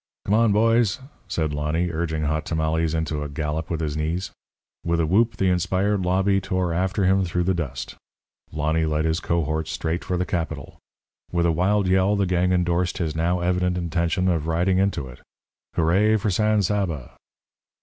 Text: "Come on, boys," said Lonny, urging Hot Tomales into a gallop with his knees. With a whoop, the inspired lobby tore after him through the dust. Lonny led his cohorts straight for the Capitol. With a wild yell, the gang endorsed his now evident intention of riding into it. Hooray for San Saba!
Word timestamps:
"Come 0.25 0.33
on, 0.33 0.51
boys," 0.51 0.99
said 1.27 1.53
Lonny, 1.53 1.91
urging 1.91 2.23
Hot 2.23 2.43
Tomales 2.43 2.95
into 2.95 3.21
a 3.21 3.29
gallop 3.29 3.69
with 3.69 3.81
his 3.81 3.95
knees. 3.95 4.31
With 4.83 4.99
a 4.99 5.05
whoop, 5.05 5.37
the 5.37 5.49
inspired 5.51 6.01
lobby 6.03 6.41
tore 6.41 6.73
after 6.73 7.05
him 7.05 7.23
through 7.23 7.43
the 7.43 7.53
dust. 7.53 7.93
Lonny 8.51 8.85
led 8.87 9.05
his 9.05 9.19
cohorts 9.19 9.69
straight 9.69 10.03
for 10.03 10.17
the 10.17 10.25
Capitol. 10.25 10.79
With 11.31 11.45
a 11.45 11.51
wild 11.51 11.87
yell, 11.87 12.15
the 12.15 12.25
gang 12.25 12.51
endorsed 12.51 12.97
his 12.97 13.15
now 13.15 13.41
evident 13.41 13.77
intention 13.77 14.27
of 14.27 14.47
riding 14.47 14.79
into 14.79 15.07
it. 15.07 15.21
Hooray 15.75 16.17
for 16.17 16.31
San 16.31 16.63
Saba! 16.63 17.11